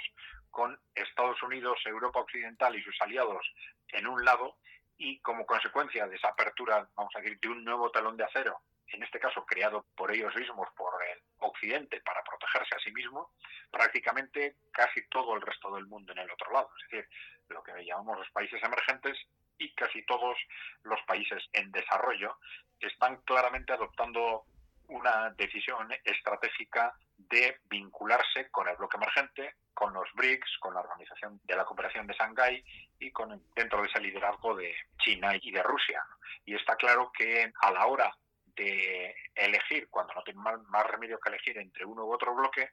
con 0.51 0.79
Estados 0.95 1.41
Unidos, 1.43 1.79
Europa 1.85 2.19
Occidental 2.19 2.75
y 2.75 2.83
sus 2.83 2.99
aliados 3.01 3.45
en 3.89 4.07
un 4.07 4.23
lado, 4.25 4.57
y 4.97 5.19
como 5.19 5.45
consecuencia 5.45 6.07
de 6.07 6.15
esa 6.15 6.29
apertura, 6.29 6.87
vamos 6.95 7.15
a 7.15 7.19
decir, 7.19 7.39
de 7.39 7.47
un 7.47 7.63
nuevo 7.63 7.89
talón 7.91 8.17
de 8.17 8.25
acero, 8.25 8.61
en 8.87 9.03
este 9.03 9.19
caso 9.19 9.45
creado 9.45 9.85
por 9.95 10.11
ellos 10.11 10.35
mismos, 10.35 10.67
por 10.75 10.91
el 11.03 11.19
Occidente, 11.37 12.01
para 12.01 12.23
protegerse 12.23 12.75
a 12.75 12.79
sí 12.79 12.91
mismo, 12.91 13.31
prácticamente 13.71 14.55
casi 14.71 15.07
todo 15.07 15.35
el 15.35 15.41
resto 15.41 15.73
del 15.73 15.85
mundo 15.85 16.11
en 16.11 16.19
el 16.19 16.31
otro 16.31 16.51
lado. 16.51 16.69
Es 16.77 16.91
decir, 16.91 17.09
lo 17.47 17.63
que 17.63 17.85
llamamos 17.85 18.17
los 18.17 18.29
países 18.31 18.61
emergentes 18.61 19.17
y 19.59 19.71
casi 19.73 20.03
todos 20.05 20.37
los 20.83 20.99
países 21.03 21.43
en 21.53 21.71
desarrollo 21.71 22.37
están 22.79 23.17
claramente 23.17 23.73
adoptando 23.73 24.45
una 24.87 25.29
decisión 25.31 25.87
estratégica 26.03 26.93
de 27.17 27.59
vincularse 27.69 28.49
con 28.49 28.67
el 28.67 28.75
bloque 28.77 28.97
emergente, 28.97 29.55
con 29.73 29.93
los 29.93 30.11
BRICS, 30.13 30.57
con 30.59 30.73
la 30.73 30.79
Organización 30.79 31.39
de 31.43 31.55
la 31.55 31.65
Cooperación 31.65 32.07
de 32.07 32.15
Shanghái 32.15 32.63
y 32.99 33.11
con 33.11 33.43
dentro 33.53 33.81
de 33.81 33.87
ese 33.87 33.99
liderazgo 33.99 34.55
de 34.55 34.75
China 34.97 35.33
y 35.39 35.51
de 35.51 35.61
Rusia. 35.61 36.03
Y 36.45 36.55
está 36.55 36.75
claro 36.75 37.11
que 37.11 37.51
a 37.61 37.71
la 37.71 37.85
hora 37.85 38.15
de 38.55 39.15
elegir, 39.35 39.87
cuando 39.89 40.13
no 40.13 40.23
tienen 40.23 40.43
más 40.43 40.85
remedio 40.87 41.19
que 41.19 41.29
elegir 41.29 41.57
entre 41.59 41.85
uno 41.85 42.05
u 42.05 42.13
otro 42.13 42.33
bloque, 42.33 42.71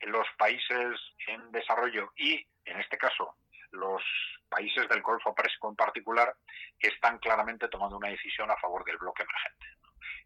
los 0.00 0.26
países 0.38 0.98
en 1.26 1.52
desarrollo 1.52 2.12
y, 2.16 2.46
en 2.64 2.80
este 2.80 2.98
caso, 2.98 3.36
los 3.74 4.02
países 4.48 4.88
del 4.88 5.02
Golfo 5.02 5.34
Pérsico 5.34 5.68
en 5.68 5.76
particular 5.76 6.34
están 6.78 7.18
claramente 7.18 7.68
tomando 7.68 7.96
una 7.96 8.08
decisión 8.08 8.50
a 8.50 8.56
favor 8.56 8.84
del 8.84 8.98
bloque 8.98 9.22
emergente. 9.22 9.66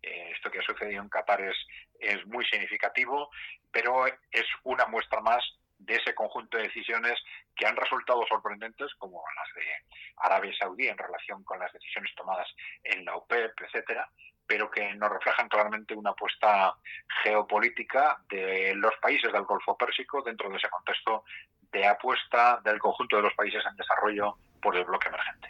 Eh, 0.03 0.33
esto 0.35 0.51
que 0.51 0.61
ha 0.61 0.63
sucedido 0.63 1.03
en 1.03 1.09
Qatar 1.09 1.41
es, 1.41 1.57
es 1.99 2.25
muy 2.27 2.45
significativo, 2.47 3.31
pero 3.71 4.07
es 4.07 4.47
una 4.65 4.87
muestra 4.87 5.21
más 5.21 5.43
de 5.79 5.95
ese 5.95 6.15
conjunto 6.15 6.57
de 6.57 6.65
decisiones 6.65 7.15
que 7.55 7.67
han 7.67 7.77
resultado 7.77 8.25
sorprendentes, 8.29 8.93
como 8.97 9.23
las 9.37 9.55
de 9.55 9.71
Arabia 10.17 10.53
Saudí 10.59 10.89
en 10.89 10.99
relación 10.99 11.43
con 11.45 11.59
las 11.59 11.73
decisiones 11.73 12.15
tomadas 12.17 12.49
en 12.83 13.05
la 13.05 13.15
OPEP, 13.17 13.53
etcétera, 13.63 14.11
pero 14.47 14.71
que 14.71 14.95
nos 14.95 15.11
reflejan 15.11 15.49
claramente 15.49 15.95
una 15.95 16.11
apuesta 16.11 16.75
geopolítica 17.23 18.21
de 18.29 18.75
los 18.75 18.95
países 18.97 19.33
del 19.33 19.43
Golfo 19.43 19.77
Pérsico 19.77 20.23
dentro 20.23 20.49
de 20.49 20.57
ese 20.57 20.69
contexto 20.69 21.25
de 21.73 21.87
apuesta 21.87 22.61
del 22.65 22.79
conjunto 22.79 23.17
de 23.17 23.23
los 23.23 23.35
países 23.35 23.63
en 23.69 23.77
desarrollo 23.77 24.37
por 24.61 24.77
el 24.77 24.85
bloque 24.85 25.09
emergente. 25.09 25.49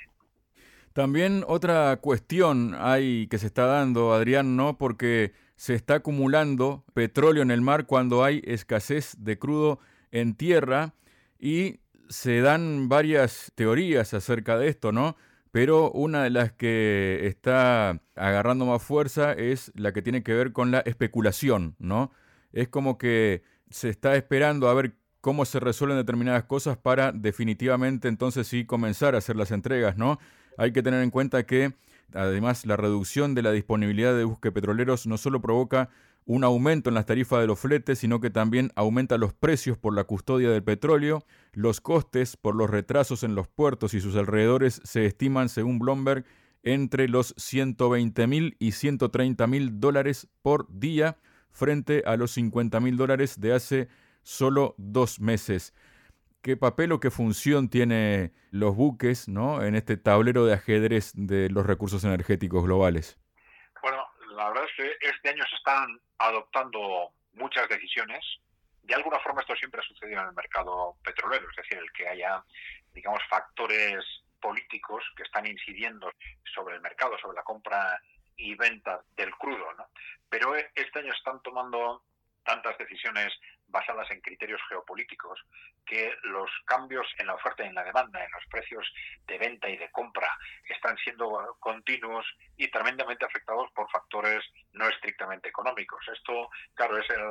También 0.93 1.45
otra 1.47 1.97
cuestión 1.99 2.75
hay 2.79 3.29
que 3.29 3.39
se 3.39 3.47
está 3.47 3.67
dando, 3.67 4.13
Adrián, 4.13 4.57
¿no? 4.57 4.79
Porque 4.79 5.33
se 5.55 5.75
está 5.75 5.97
acumulando 5.97 6.85
petróleo 6.95 7.43
en 7.43 7.51
el 7.51 7.61
mar 7.61 7.87
cuando 7.87 8.25
hay 8.25 8.43
escasez 8.45 9.17
de 9.19 9.39
crudo 9.39 9.81
en 10.11 10.35
tierra 10.35 10.95
y 11.39 11.81
se 12.09 12.41
dan 12.41 12.89
varias 12.89 13.53
teorías 13.55 14.15
acerca 14.15 14.59
de 14.59 14.69
esto, 14.69 14.93
¿no? 14.93 15.17
Pero 15.51 15.91
una 15.93 16.25
de 16.25 16.31
las 16.31 16.53
que 16.53 17.27
está 17.27 18.01
agarrando 18.15 18.67
más 18.67 18.83
fuerza 18.83 19.33
es 19.33 19.73
la 19.75 19.93
que 19.93 20.03
tiene 20.03 20.23
que 20.23 20.35
ver 20.35 20.53
con 20.53 20.71
la 20.71 20.81
especulación, 20.81 21.75
¿no? 21.79 22.13
Es 22.53 22.69
como 22.69 22.99
que 22.99 23.43
se 23.71 23.89
está 23.89 24.17
esperando 24.17 24.69
a 24.69 24.75
ver 24.75 24.95
cómo 25.21 25.45
se 25.45 25.61
resuelven 25.61 25.99
determinadas 25.99 26.45
cosas 26.45 26.77
para 26.77 27.13
definitivamente 27.13 28.09
entonces 28.09 28.47
sí 28.47 28.65
comenzar 28.65 29.15
a 29.15 29.19
hacer 29.19 29.37
las 29.37 29.51
entregas, 29.51 29.97
¿no? 29.97 30.19
Hay 30.57 30.73
que 30.73 30.83
tener 30.83 31.03
en 31.03 31.11
cuenta 31.11 31.47
que 31.47 31.75
además 32.15 32.67
la 32.67 32.77
reducción 32.77 33.35
de 33.35 33.43
la 33.43 33.53
disponibilidad 33.53 34.17
de 34.17 34.25
buques 34.25 34.53
petroleros 34.53 35.07
no 35.07 35.19
solo 35.19 35.41
provoca 35.41 35.91
un 36.25 36.45
aumento 36.45 36.91
en 36.91 36.95
las 36.95 37.07
tarifas 37.07 37.41
de 37.41 37.47
los 37.47 37.59
fletes, 37.59 38.01
sino 38.01 38.21
que 38.21 38.29
también 38.29 38.71
aumenta 38.77 39.17
los 39.17 39.33
precios 39.33 39.79
por 39.79 39.95
la 39.95 40.05
custodia 40.05 40.51
del 40.51 40.63
petróleo, 40.63 41.25
los 41.55 41.81
costes 41.81 42.37
por 42.37 42.55
los 42.55 42.69
retrasos 42.69 43.23
en 43.23 43.35
los 43.35 43.49
puertos 43.49 43.95
y 43.95 44.01
sus 44.01 44.15
alrededores 44.15 44.83
se 44.85 45.07
estiman, 45.07 45.49
según 45.49 45.79
Bloomberg, 45.79 46.27
entre 46.63 47.09
los 47.09 47.35
120 47.39 48.27
mil 48.27 48.57
y 48.59 48.73
130 48.73 49.47
mil 49.47 49.81
dólares 49.81 50.29
por 50.43 50.67
día 50.71 51.17
frente 51.51 52.03
a 52.05 52.17
los 52.19 52.33
50 52.33 52.79
mil 52.81 52.99
dólares 52.99 53.41
de 53.41 53.55
hace 53.55 53.89
solo 54.29 54.75
dos 54.77 55.21
meses. 55.21 55.75
¿Qué 56.43 56.57
papel 56.57 56.93
o 56.93 57.01
qué 57.01 57.11
función 57.11 57.71
tienen 57.71 58.35
los 58.51 58.77
buques 58.77 59.27
¿no? 59.27 59.63
en 59.63 59.75
este 59.75 59.97
tablero 59.97 60.45
de 60.45 60.53
ajedrez 60.53 61.13
de 61.15 61.49
los 61.49 61.67
recursos 61.67 62.05
energéticos 62.05 62.63
globales? 62.63 63.19
Bueno, 63.83 64.07
la 64.37 64.49
verdad 64.51 64.65
es 64.65 64.73
que 64.77 65.09
este 65.09 65.31
año 65.31 65.45
se 65.49 65.57
están 65.57 65.99
adoptando 66.19 67.11
muchas 67.33 67.69
decisiones. 67.71 68.23
De 68.83 68.95
alguna 68.95 69.19
forma 69.21 69.41
esto 69.41 69.57
siempre 69.57 69.81
ha 69.81 69.85
sucedido 69.85 70.21
en 70.21 70.29
el 70.29 70.35
mercado 70.35 70.97
petrolero, 71.03 71.49
es 71.51 71.57
decir, 71.57 71.79
el 71.79 71.91
que 71.93 72.09
haya, 72.09 72.45
digamos, 72.93 73.21
factores 73.31 74.05
políticos 74.41 75.03
que 75.17 75.23
están 75.23 75.47
incidiendo 75.47 76.13
sobre 76.55 76.77
el 76.77 76.83
mercado, 76.83 77.19
sobre 77.19 77.37
la 77.37 77.43
compra 77.43 77.99
y 78.37 78.55
venta 78.55 79.01
del 79.17 79.35
crudo, 79.37 79.73
¿no? 79.79 79.87
Pero 80.29 80.55
este 80.55 80.99
año 80.99 81.13
están 81.13 81.43
tomando 81.43 82.03
tantas 82.45 82.79
decisiones 82.79 83.33
basadas 83.69 84.11
en 84.11 84.21
criterios 84.21 84.61
geopolíticos 84.69 85.41
que 85.87 86.13
los 86.25 86.51
cambios 86.67 87.07
en 87.19 87.27
la 87.27 87.35
oferta 87.35 87.65
y 87.65 87.69
en 87.69 87.75
la 87.75 87.85
demanda, 87.85 88.25
en 88.25 88.31
los 88.33 88.45
precios 88.51 88.87
de 89.27 89.39
venta 89.39 89.69
y 89.69 89.77
de 89.77 89.91
compra, 89.91 90.29
están 90.69 90.97
siendo 90.99 91.57
continuos 91.61 92.27
y 92.57 92.69
tremendamente 92.71 93.25
afectados 93.25 93.71
por 93.73 93.91
factores 93.91 94.45
no 94.73 94.89
estrictamente 94.89 95.49
económicos. 95.49 96.01
Esto, 96.13 96.51
claro, 96.75 96.99
es 96.99 97.09
el 97.11 97.23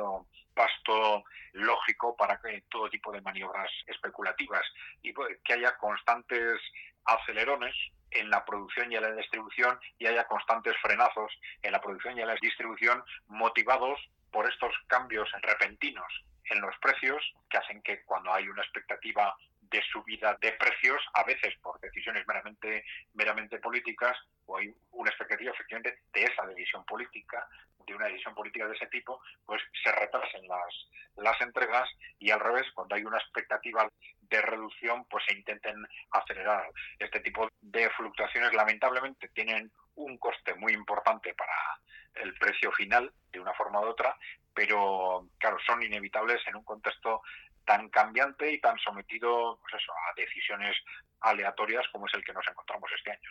pasto 0.54 1.24
lógico 1.52 2.16
para 2.16 2.40
que 2.40 2.64
todo 2.68 2.90
tipo 2.90 3.12
de 3.12 3.20
maniobras 3.20 3.70
especulativas 3.86 4.62
y 5.02 5.12
que 5.44 5.52
haya 5.52 5.76
constantes 5.76 6.60
acelerones 7.04 7.74
en 8.10 8.30
la 8.30 8.44
producción 8.44 8.90
y 8.90 8.96
en 8.96 9.02
la 9.02 9.12
distribución 9.12 9.78
y 9.98 10.06
haya 10.06 10.26
constantes 10.26 10.74
frenazos 10.80 11.32
en 11.62 11.72
la 11.72 11.80
producción 11.80 12.16
y 12.16 12.22
en 12.22 12.28
la 12.28 12.36
distribución 12.40 13.02
motivados 13.26 13.98
por 14.30 14.48
estos 14.48 14.74
cambios 14.86 15.30
repentinos 15.42 16.24
en 16.50 16.60
los 16.60 16.76
precios 16.78 17.22
que 17.48 17.58
hacen 17.58 17.82
que 17.82 18.02
cuando 18.04 18.32
hay 18.32 18.48
una 18.48 18.62
expectativa 18.62 19.36
de 19.70 19.82
subida 19.92 20.36
de 20.40 20.52
precios, 20.52 21.02
a 21.14 21.24
veces 21.24 21.54
por 21.62 21.78
decisiones 21.80 22.26
meramente, 22.26 22.84
meramente 23.14 23.58
políticas, 23.58 24.16
o 24.46 24.56
hay 24.56 24.74
una 24.92 25.10
expectativa 25.10 25.52
efectivamente 25.52 26.00
de 26.12 26.24
esa 26.24 26.46
decisión 26.46 26.84
política, 26.86 27.46
de 27.86 27.94
una 27.94 28.06
decisión 28.06 28.34
política 28.34 28.66
de 28.66 28.76
ese 28.76 28.86
tipo, 28.86 29.20
pues 29.46 29.62
se 29.82 29.92
retrasen 29.92 30.46
las, 30.46 30.88
las 31.16 31.40
entregas 31.40 31.88
y 32.18 32.30
al 32.30 32.40
revés, 32.40 32.66
cuando 32.74 32.94
hay 32.94 33.04
una 33.04 33.18
expectativa 33.18 33.88
de 34.20 34.42
reducción, 34.42 35.04
pues 35.06 35.24
se 35.26 35.34
intenten 35.34 35.86
acelerar. 36.12 36.70
Este 36.98 37.20
tipo 37.20 37.48
de 37.60 37.90
fluctuaciones 37.90 38.52
lamentablemente 38.52 39.28
tienen 39.28 39.70
un 39.94 40.18
coste 40.18 40.54
muy 40.54 40.72
importante 40.72 41.34
para 41.34 41.80
el 42.14 42.34
precio 42.34 42.70
final 42.72 43.12
una 43.48 43.56
forma 43.56 43.80
u 43.80 43.84
otra, 43.84 44.16
pero 44.54 45.28
claro, 45.38 45.56
son 45.66 45.82
inevitables 45.82 46.40
en 46.46 46.56
un 46.56 46.64
contexto 46.64 47.22
tan 47.64 47.88
cambiante 47.90 48.50
y 48.52 48.60
tan 48.60 48.78
sometido 48.78 49.58
pues 49.60 49.74
a 49.74 50.14
decisiones 50.16 50.76
aleatorias 51.20 51.84
como 51.92 52.06
es 52.06 52.14
el 52.14 52.24
que 52.24 52.32
nos 52.32 52.46
encontramos 52.48 52.90
este 52.96 53.10
año. 53.10 53.30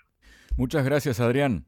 Muchas 0.57 0.83
gracias, 0.85 1.19
Adrián. 1.19 1.65